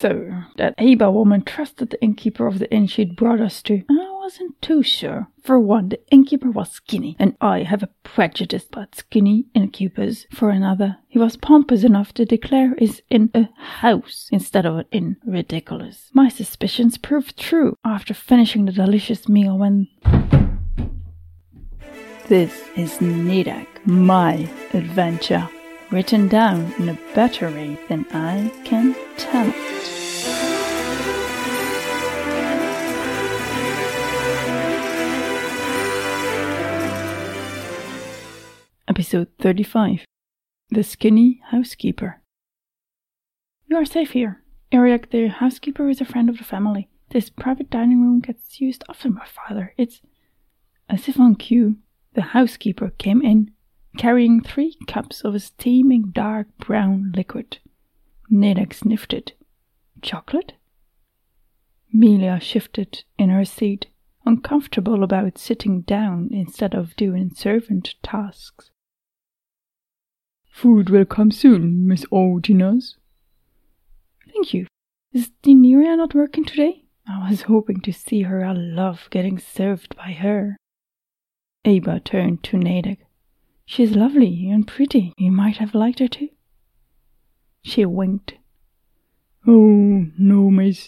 [0.00, 3.82] So, that Aba woman trusted the innkeeper of the inn she'd brought us to.
[3.90, 5.26] I wasn't too sure.
[5.42, 10.26] For one, the innkeeper was skinny, and I have a prejudice about skinny innkeepers.
[10.30, 14.84] For another, he was pompous enough to declare is in a house instead of an
[14.92, 15.16] inn.
[15.26, 16.10] Ridiculous.
[16.12, 19.88] My suspicions proved true after finishing the delicious meal when.
[22.28, 25.48] This is Nedek, my adventure,
[25.90, 29.54] written down in a better way than I can tell it.
[38.86, 40.04] Episode 35
[40.70, 42.20] The Skinny Housekeeper.
[43.66, 44.42] You are safe here.
[44.70, 46.88] Eric, the housekeeper, is a friend of the family.
[47.10, 49.72] This private dining room gets used often by father.
[49.78, 50.02] It's
[50.90, 51.76] as if on cue,
[52.14, 53.52] the housekeeper came in,
[53.96, 57.58] carrying three cups of a steaming dark brown liquid.
[58.30, 59.32] Nedek sniffed it.
[60.02, 60.52] Chocolate?
[61.92, 63.86] Melia shifted in her seat,
[64.26, 68.70] uncomfortable about sitting down instead of doing servant tasks.
[70.50, 72.96] Food will come soon, Miss Ordinas.
[74.32, 74.66] Thank you.
[75.12, 76.84] Is Dineria not working today?
[77.08, 78.44] I was hoping to see her.
[78.44, 80.56] I love getting served by her.
[81.64, 82.98] Aba turned to Nedek.
[83.70, 85.12] She's lovely and pretty.
[85.18, 86.30] You might have liked her too.
[87.62, 88.32] She winked.
[89.46, 90.86] Oh, no, miss.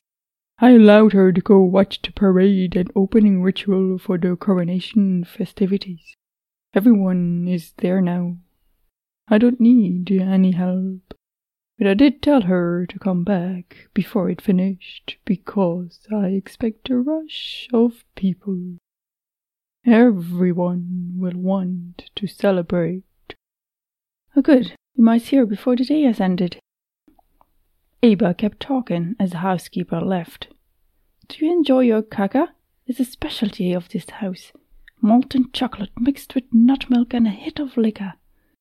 [0.59, 6.14] I allowed her to go watch the parade and opening ritual for the coronation festivities.
[6.73, 8.39] Everyone is there now.
[9.28, 11.12] I don't need any help.
[11.77, 16.97] But I did tell her to come back before it finished because I expect a
[16.97, 18.78] rush of people.
[19.86, 23.05] Everyone will want to celebrate.
[24.36, 24.75] Oh, good.
[24.95, 26.59] You might see her before the day has ended.
[28.03, 30.48] Aba kept talking as the housekeeper left.
[31.28, 32.48] Do you enjoy your kaka?
[32.86, 34.53] It's a specialty of this house.
[35.01, 38.14] Molten chocolate mixed with nut milk and a hit of liquor.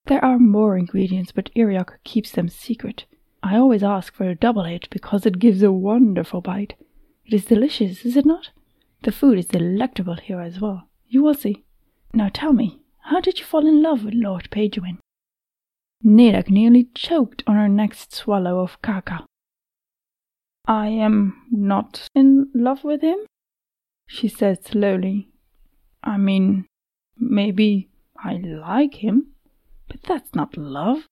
[0.05, 3.05] There are more ingredients, but Iriak keeps them secret.
[3.43, 6.75] I always ask for a double hit because it gives a wonderful bite.
[7.25, 8.51] It is delicious, is it not?
[9.03, 10.88] The food is delectable here as well.
[11.09, 11.65] You will see.
[12.13, 14.99] Now tell me, how did you fall in love with Lord Pagewin?
[16.05, 19.25] Nedek nearly choked on her next swallow of kaka.
[20.65, 23.17] I am not in love with him,
[24.07, 25.29] she said slowly.
[26.03, 26.65] I mean,
[27.17, 27.89] maybe
[28.23, 29.33] I like him.
[29.87, 31.07] But that's not love.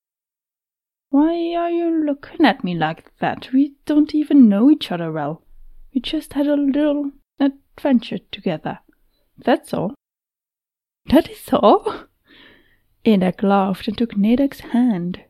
[1.09, 3.51] Why are you looking at me like that?
[3.51, 5.41] We don't even know each other well.
[5.93, 8.79] We just had a little adventure together.
[9.37, 9.93] That's all.
[11.07, 12.05] That is all?
[13.05, 15.21] Edek laughed and took Nedek's hand.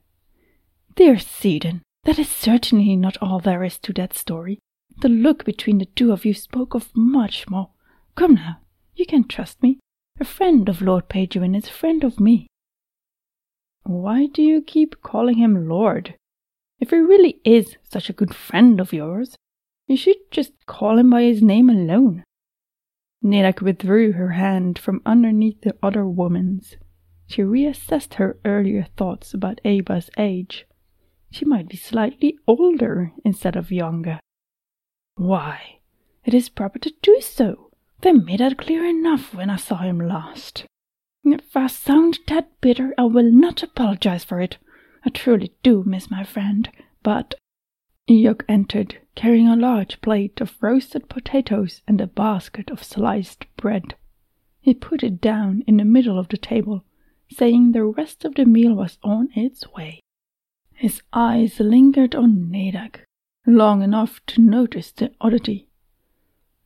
[0.95, 4.59] Dear Sidon, that is certainly not all there is to that story.
[5.01, 7.69] The look between the two of you spoke of much more.
[8.15, 8.57] Come now,
[8.95, 9.79] you can trust me.
[10.19, 12.47] A friend of Lord Pagewin is a friend of me.
[13.83, 16.15] Why do you keep calling him Lord?
[16.79, 19.35] If he really is such a good friend of yours,
[19.85, 22.23] you should just call him by his name alone.
[23.23, 26.75] Nedek withdrew her hand from underneath the other woman's.
[27.27, 30.65] She reassessed her earlier thoughts about Aba's age.
[31.29, 34.19] She might be slightly older instead of younger.
[35.15, 35.79] Why,
[36.23, 37.71] it is proper to do so.
[38.01, 40.65] They made that clear enough when I saw him last.
[41.23, 44.57] If I sound that bitter, I will not apologize for it.
[45.03, 46.69] I truly do miss my friend,
[47.03, 47.35] but.
[48.09, 53.95] Iyok entered, carrying a large plate of roasted potatoes and a basket of sliced bread.
[54.61, 56.83] He put it down in the middle of the table,
[57.27, 60.01] saying the rest of the meal was on its way.
[60.75, 62.99] His eyes lingered on Nedek,
[63.47, 65.67] long enough to notice the oddity.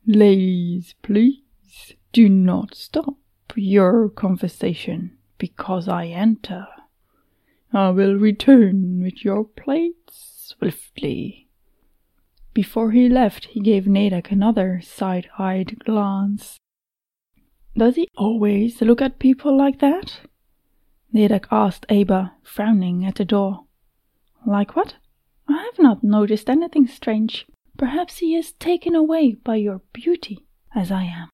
[0.06, 3.16] Ladies, please, do not stop
[3.56, 6.66] your conversation because I enter.
[7.72, 11.41] I will return with your plates swiftly.
[12.54, 16.58] Before he left, he gave Nedek another side eyed glance.
[17.74, 20.20] Does he always look at people like that?
[21.14, 23.64] Nedek asked Aba, frowning at the door.
[24.46, 24.96] Like what?
[25.48, 27.46] I have not noticed anything strange.
[27.78, 31.28] Perhaps he is taken away by your beauty, as I am.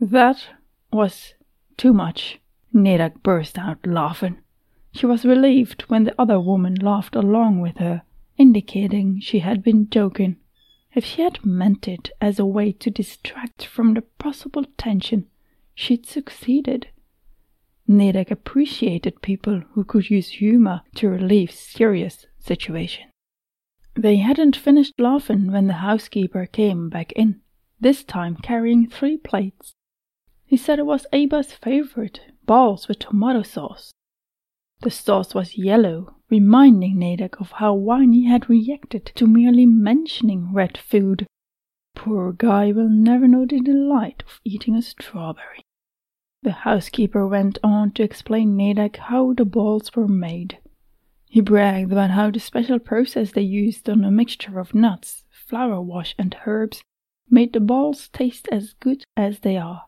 [0.00, 0.48] That
[0.92, 1.34] was
[1.76, 2.40] too much.
[2.74, 4.38] Nedek burst out laughing.
[4.92, 8.02] She was relieved when the other woman laughed along with her,
[8.36, 10.36] indicating she had been joking.
[10.94, 15.26] If she had meant it as a way to distract from the possible tension,
[15.74, 16.88] she'd succeeded.
[17.88, 23.10] Nedek appreciated people who could use humor to relieve serious situations.
[23.94, 27.40] They hadn't finished laughing when the housekeeper came back in,
[27.80, 29.72] this time carrying three plates.
[30.46, 33.92] He said it was Aba's favorite, balls with tomato sauce.
[34.80, 40.76] The sauce was yellow, reminding Nedek of how Winey had reacted to merely mentioning red
[40.76, 41.28] food.
[41.94, 45.62] Poor guy will never know the delight of eating a strawberry.
[46.42, 50.58] The housekeeper went on to explain Nedek how the balls were made.
[51.30, 55.80] He bragged about how the special process they used on a mixture of nuts, flour
[55.80, 56.82] wash, and herbs
[57.30, 59.84] made the balls taste as good as they are.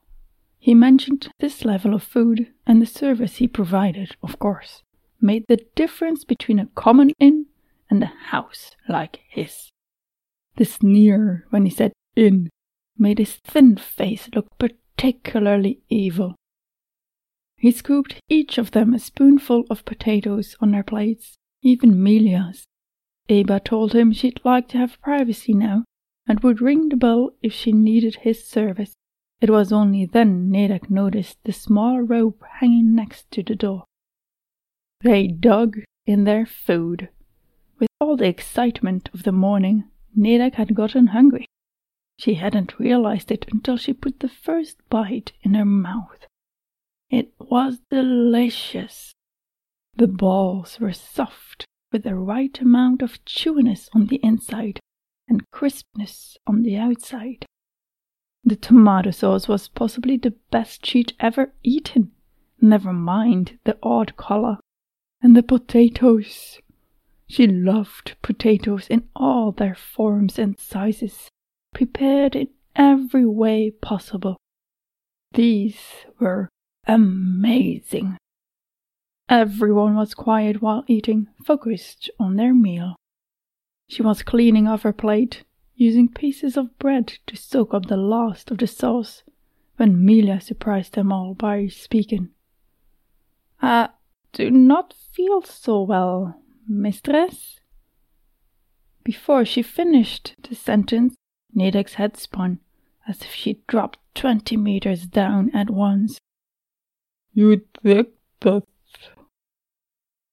[0.60, 4.84] He mentioned this level of food and the service he provided, of course,
[5.26, 7.46] made the difference between a common inn
[7.90, 9.70] and a house like his.
[10.56, 12.48] The sneer when he said inn
[12.96, 16.36] made his thin face look particularly evil.
[17.58, 22.64] He scooped each of them a spoonful of potatoes on their plates, even Melia's.
[23.28, 25.84] Aba told him she'd like to have privacy now
[26.28, 28.94] and would ring the bell if she needed his service.
[29.40, 33.84] It was only then Nedek noticed the small rope hanging next to the door.
[35.00, 37.08] They dug in their food.
[37.78, 39.84] With all the excitement of the morning,
[40.16, 41.46] Nedek had gotten hungry.
[42.18, 46.26] She hadn't realized it until she put the first bite in her mouth.
[47.10, 49.12] It was delicious.
[49.96, 54.80] The balls were soft, with the right amount of chewiness on the inside
[55.28, 57.44] and crispness on the outside.
[58.44, 62.12] The tomato sauce was possibly the best she'd ever eaten,
[62.60, 64.58] never mind the odd color.
[65.26, 66.60] And the potatoes.
[67.26, 71.30] She loved potatoes in all their forms and sizes,
[71.74, 72.46] prepared in
[72.76, 74.36] every way possible.
[75.32, 75.80] These
[76.20, 76.48] were
[76.86, 78.18] amazing.
[79.28, 82.94] Everyone was quiet while eating, focused on their meal.
[83.88, 85.42] She was cleaning off her plate,
[85.74, 89.24] using pieces of bread to soak up the last of the sauce,
[89.76, 92.28] when Melia surprised them all by speaking.
[93.60, 93.88] I
[94.36, 96.38] do not feel so well,
[96.68, 97.58] mistress.
[99.02, 101.14] Before she finished the sentence,
[101.56, 102.58] Nedek's head spun,
[103.08, 106.18] as if she dropped twenty meters down at once.
[107.32, 108.08] You think
[108.40, 108.64] that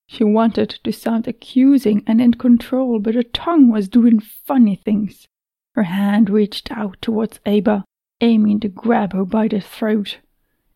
[0.08, 5.28] she wanted to sound accusing and in control, but her tongue was doing funny things.
[5.76, 7.86] Her hand reached out towards Aba,
[8.20, 10.18] aiming to grab her by the throat.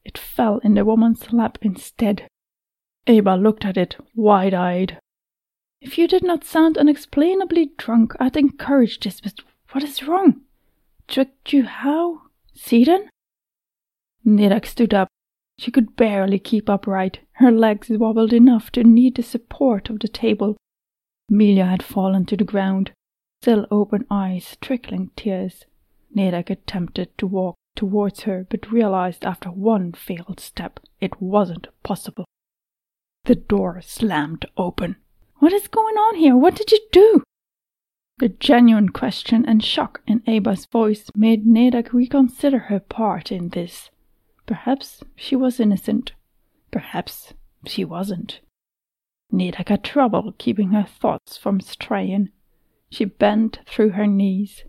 [0.06, 2.26] It fell in the woman's lap instead.
[3.08, 5.00] Aba looked at it, wide eyed.
[5.82, 10.42] If you did not sound unexplainably drunk, I'd encourage this, but what is wrong?
[11.08, 12.24] Tricked you how?
[12.54, 13.10] Sidon?
[14.26, 15.08] Nedek stood up.
[15.58, 17.20] She could barely keep upright.
[17.34, 20.58] Her legs wobbled enough to need the support of the table.
[21.30, 22.92] Melia had fallen to the ground
[23.42, 25.66] still open eyes trickling tears.
[26.14, 32.26] Nedek attempted to walk towards her, but realized after one failed step it wasn't possible.
[33.28, 34.96] The door slammed open.
[35.40, 36.38] What is going on here?
[36.38, 37.24] What did you do?
[38.20, 43.90] The genuine question and shock in Aba's voice made Nedek reconsider her part in this.
[44.46, 46.14] Perhaps she was innocent.
[46.72, 47.34] Perhaps
[47.66, 48.40] she wasn't.
[49.30, 52.30] Nedek had trouble keeping her thoughts from straying.
[52.90, 54.64] She bent through her knees.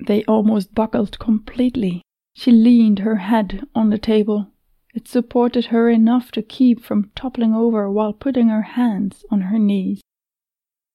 [0.00, 2.00] They almost buckled completely.
[2.34, 4.51] She leaned her head on the table.
[4.94, 9.58] It supported her enough to keep from toppling over while putting her hands on her
[9.58, 10.02] knees.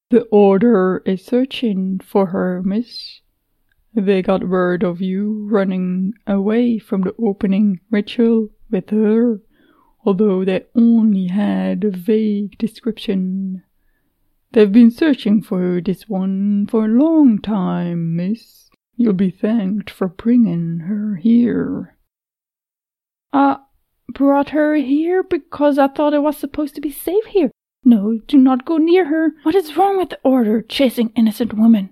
[0.10, 3.22] The order is searching for her, miss.
[3.94, 9.42] They got word of you running away from the opening ritual with her,
[10.06, 13.63] although they only had a vague description.
[14.51, 18.70] They've been searching for this one for a long time, miss.
[18.96, 21.98] You'll be thanked for bringing her here.
[23.34, 23.58] I
[24.14, 27.52] brought her here because I thought I was supposed to be safe here.
[27.84, 29.32] No, do not go near her.
[29.44, 31.92] What is wrong with the order chasing innocent women?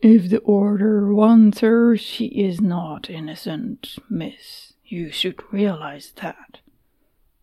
[0.00, 4.72] If the order wants her, she is not innocent, miss.
[4.84, 6.58] You should realize that.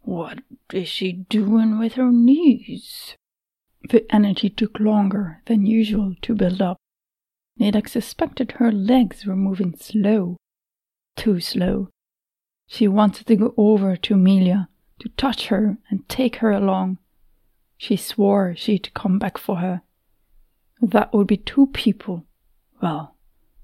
[0.02, 0.40] What
[0.74, 3.16] is she doing with her knees?
[3.90, 6.78] The energy took longer than usual to build up.
[7.60, 10.38] Nedek suspected her legs were moving slow.
[11.16, 11.90] Too slow.
[12.72, 17.00] She wanted to go over to Amelia, to touch her and take her along.
[17.78, 19.82] She swore she'd come back for her.
[20.80, 22.26] That would be two people.
[22.80, 23.16] Well,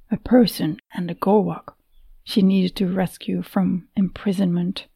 [0.10, 1.76] a person and a Gorwok
[2.24, 4.88] she needed to rescue from imprisonment.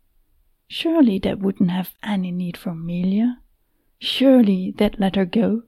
[0.68, 3.38] Surely that wouldn't have any need for Amelia.
[4.00, 5.62] Surely they'd let her go.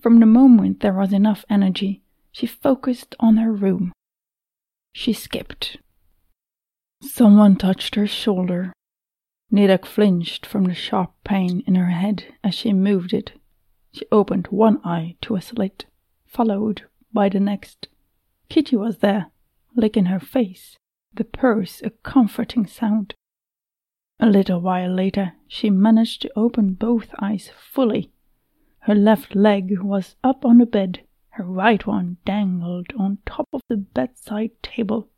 [0.00, 3.92] From the moment there was enough energy, she focused on her room.
[4.94, 5.76] She skipped.
[7.02, 8.72] Someone touched her shoulder.
[9.50, 13.32] Nedek flinched from the sharp pain in her head as she moved it.
[13.92, 15.86] She opened one eye to a slit,
[16.26, 16.82] followed
[17.12, 17.88] by the next.
[18.48, 19.32] Kitty was there,
[19.74, 20.78] licking her face,
[21.12, 23.14] the purse a comforting sound.
[24.20, 28.12] A little while later, she managed to open both eyes fully.
[28.80, 33.60] Her left leg was up on the bed, her right one dangled on top of
[33.68, 35.08] the bedside table.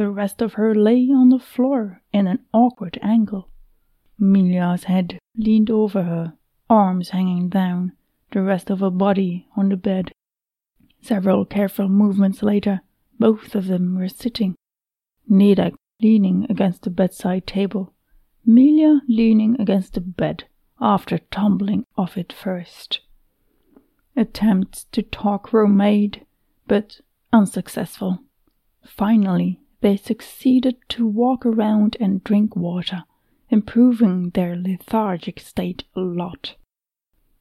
[0.00, 3.50] The rest of her lay on the floor in an awkward angle.
[4.18, 6.38] Milia's head leaned over her,
[6.70, 7.92] arms hanging down,
[8.32, 10.12] the rest of her body on the bed.
[11.02, 12.80] Several careful movements later,
[13.18, 14.54] both of them were sitting.
[15.28, 17.92] Nedek leaning against the bedside table,
[18.48, 20.44] Milia leaning against the bed
[20.80, 23.00] after tumbling off it first.
[24.16, 26.24] Attempts to talk were made,
[26.66, 27.02] but
[27.34, 28.20] unsuccessful.
[28.82, 33.04] Finally, they succeeded to walk around and drink water,
[33.48, 36.54] improving their lethargic state a lot.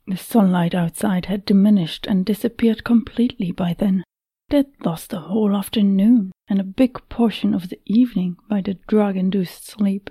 [0.08, 4.04] The sunlight outside had diminished and disappeared completely by then.
[4.50, 9.16] They'd lost the whole afternoon and a big portion of the evening by the drug
[9.16, 10.10] induced sleep.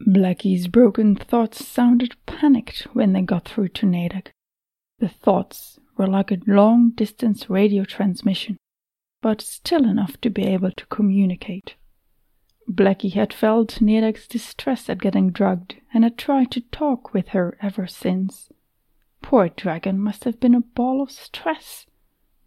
[0.00, 4.32] Blackie's broken thoughts sounded panicked when they got through to Nedek.
[4.98, 8.56] The thoughts were like a long distance radio transmission,
[9.22, 11.76] but still enough to be able to communicate.
[12.68, 17.56] Blackie had felt Nedek's distress at getting drugged and had tried to talk with her
[17.62, 18.50] ever since.
[19.22, 21.86] Poor dragon must have been a ball of stress,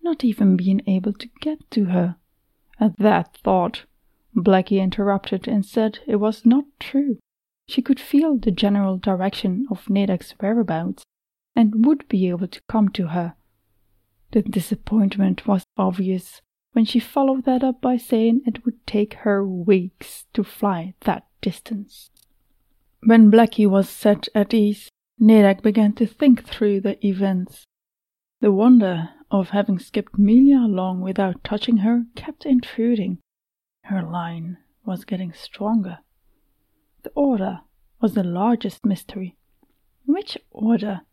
[0.03, 2.17] not even being able to get to her.
[2.79, 3.86] At that thought,
[4.36, 7.17] Blackie interrupted and said it was not true.
[7.67, 11.03] She could feel the general direction of Nedek's whereabouts
[11.55, 13.36] and would be able to come to her.
[14.32, 16.41] The disappointment was obvious
[16.75, 21.25] when she followed that up by saying it would take her weeks to fly that
[21.39, 22.10] distance.
[23.01, 27.63] When Blackie was set at ease, Nedek began to think through the events.
[28.41, 33.20] The wonder of having skipped Milia along without touching her kept intruding.
[33.86, 36.00] Her line was getting stronger.
[37.03, 37.62] The order
[38.01, 39.38] was the largest mystery.
[40.05, 41.03] Which order?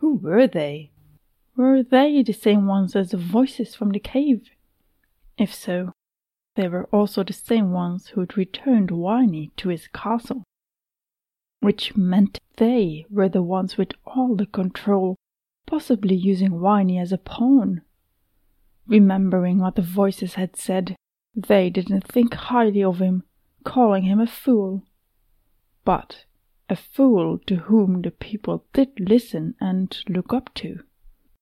[0.00, 0.90] Who were they?
[1.56, 4.50] Were they the same ones as the voices from the cave?
[5.38, 5.92] If so,
[6.56, 10.44] they were also the same ones who'd returned Winy to his castle.
[11.60, 15.16] Which meant they were the ones with all the control,
[15.66, 17.82] possibly using Winy as a pawn.
[18.86, 20.96] Remembering what the voices had said,
[21.34, 23.22] they didn't think highly of him,
[23.64, 24.84] calling him a fool
[25.88, 26.26] but
[26.68, 30.80] a fool to whom the people did listen and look up to.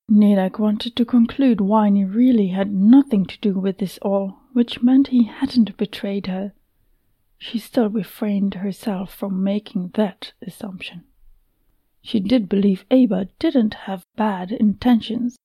[0.08, 5.08] Nedek wanted to conclude Winy really had nothing to do with this all, which meant
[5.08, 6.54] he hadn't betrayed her.
[7.38, 11.04] She still refrained herself from making that assumption.
[12.02, 15.36] She did believe Aba didn't have bad intentions.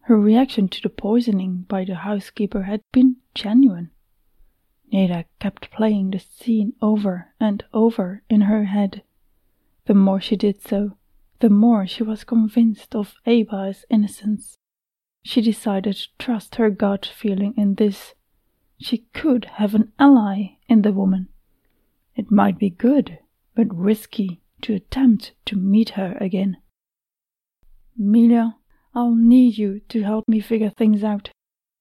[0.00, 3.92] Her reaction to the poisoning by the housekeeper had been genuine.
[4.92, 9.04] Nedek kept playing the scene over and over in her head.
[9.84, 10.97] The more she did so,
[11.40, 14.56] the more she was convinced of Aba's innocence.
[15.22, 18.14] She decided to trust her gut feeling in this.
[18.80, 21.28] She could have an ally in the woman.
[22.16, 23.18] It might be good,
[23.54, 26.56] but risky to attempt to meet her again.
[28.00, 28.54] Milia,
[28.94, 31.30] I'll need you to help me figure things out.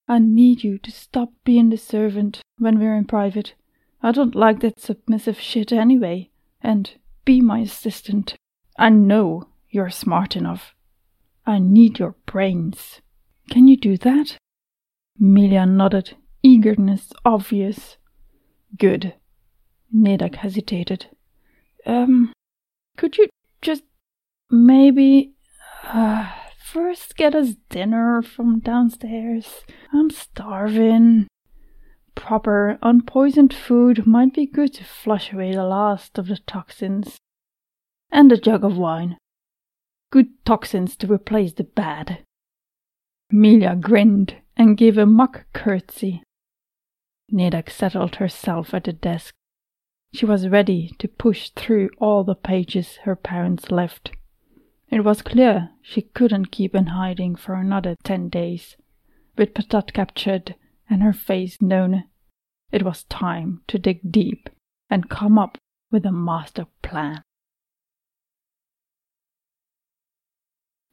[0.07, 3.53] I need you to stop being the servant when we're in private.
[4.01, 6.29] I don't like that submissive shit anyway.
[6.61, 6.91] And
[7.25, 8.35] be my assistant.
[8.77, 10.75] I know you're smart enough.
[11.45, 13.01] I need your brains.
[13.49, 14.37] Can you do that?
[15.19, 17.97] Milia nodded, eagerness obvious.
[18.77, 19.15] Good.
[19.95, 21.07] Nedek hesitated.
[21.85, 22.33] Um,
[22.97, 23.27] could you
[23.61, 23.83] just
[24.51, 25.33] maybe.
[25.83, 26.29] Uh,
[26.59, 29.63] first get us dinner from downstairs?
[29.93, 31.27] I'm starving.
[32.13, 37.17] Proper, unpoisoned food might be good to flush away the last of the toxins.
[38.11, 39.17] And a jug of wine.
[40.11, 42.19] Good toxins to replace the bad.
[43.31, 46.23] Milia grinned and gave a mock curtsy.
[47.31, 49.33] Nedek settled herself at the desk.
[50.13, 54.11] She was ready to push through all the pages her parents left.
[54.89, 58.77] It was clear she couldn't keep in hiding for another ten days.
[59.37, 60.55] With Patat captured
[60.89, 62.05] and her face known,
[62.71, 64.49] it was time to dig deep
[64.89, 65.57] and come up
[65.91, 67.21] with a master plan.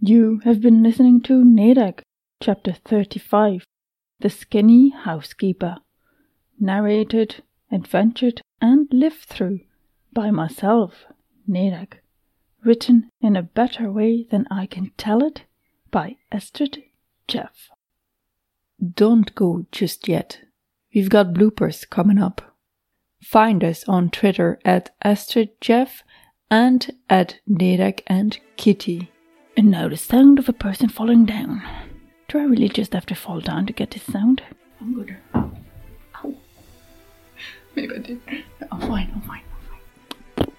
[0.06, 2.00] You have been listening to Nedek,
[2.42, 3.64] Chapter 35
[4.20, 5.78] The Skinny Housekeeper.
[6.60, 7.42] Narrated,
[7.72, 9.60] adventured, and lived through
[10.12, 11.06] by myself,
[11.48, 12.00] Nedek.
[12.62, 15.44] Written in a better way than I can tell it
[15.90, 16.82] by Astrid
[17.26, 17.70] Jeff.
[18.86, 20.40] Don't go just yet.
[20.94, 22.42] We've got bloopers coming up.
[23.22, 26.02] Find us on Twitter at Astrid Jeff
[26.50, 29.10] and at Nedek and Kitty.
[29.56, 31.62] And now the sound of a person falling down.
[32.28, 34.42] Do I really just have to fall down to get this sound?
[34.80, 35.16] I'm good.
[35.34, 35.52] Ow.
[36.24, 36.34] Ow.
[37.76, 38.20] Maybe I did.
[38.72, 39.42] I'm fine, I'm fine,
[40.38, 40.52] I'm fine.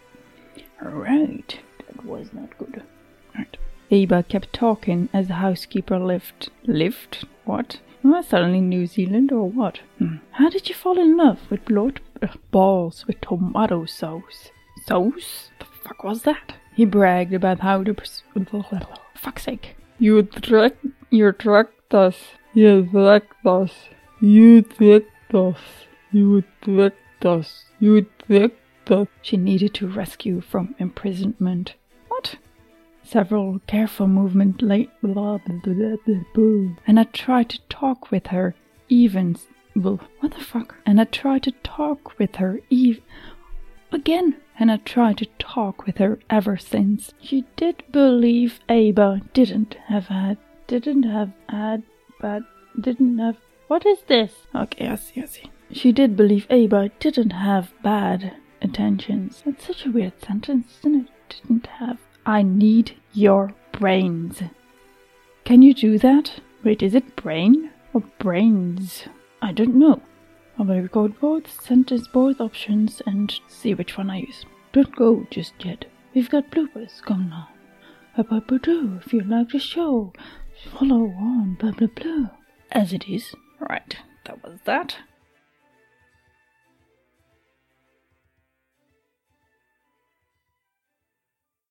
[0.84, 1.60] Alright.
[1.88, 2.84] That was not good.
[3.38, 3.58] Right.
[3.92, 6.50] Aba kept talking as the housekeeper lived.
[6.66, 7.28] Lived?
[7.44, 7.80] What?
[8.04, 9.80] Am I suddenly New Zealand or what?
[9.98, 10.18] Hmm.
[10.32, 14.52] How did you fall in love with blood uh, balls with tomato sauce?
[14.86, 15.50] Sauce?
[15.60, 16.54] The fuck was that?
[16.76, 17.94] He bragged about how to.
[17.94, 18.24] Pers-
[19.16, 19.76] fuck's sake.
[19.98, 22.18] You tricked, you tricked us.
[22.54, 23.72] You tricked us.
[24.22, 25.58] You tricked us.
[26.12, 27.66] You tricked us.
[27.80, 29.08] You tricked us.
[29.22, 31.76] She needed to rescue from imprisonment.
[32.10, 32.36] What?
[33.04, 34.90] Several careful movements late.
[35.02, 38.56] And I tried to talk with her,
[38.90, 39.38] even.
[39.76, 40.76] Well, what the fuck?
[40.86, 43.02] And I tried to talk with her, even.
[43.96, 47.14] Again and I tried to talk with her ever since.
[47.22, 50.38] She did believe Aba didn't have had,
[50.68, 51.82] didn't have had,
[52.20, 52.44] but
[52.78, 53.38] didn't have.
[53.70, 54.34] What is this?
[54.54, 55.50] Okay, I see, I see.
[55.72, 59.42] She did believe Aba didn't have bad intentions.
[59.46, 61.10] It's such a weird sentence, isn't it?
[61.30, 61.98] Didn't have.
[62.26, 64.44] I need your brains.
[65.46, 66.42] Can you do that?
[66.66, 69.06] Wait, is it brain or brains?
[69.42, 70.02] I don't know.
[70.58, 74.46] I'm gonna record both sentence, both options, and see which one I use.
[74.72, 75.86] Don't go just yet.
[76.14, 77.48] We've got bloopers coming on.
[78.16, 80.14] Blah, blah, if you like the show,
[80.72, 82.30] follow on, blah blah blah.
[82.72, 83.36] As it is.
[83.60, 84.98] Right, that was that.